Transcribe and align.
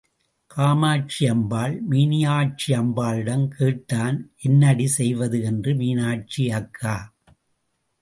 காமாட்சியம்மாள், 0.51 1.75
மீனாட்சியம்மாளிடம் 1.89 3.47
கேட்டான், 3.47 4.31
என்னடி 4.41 4.87
செய்வது 4.87 5.41
என்று, 5.43 5.73
மீனாட்சி 5.75 6.51
அக்கா! 6.51 6.97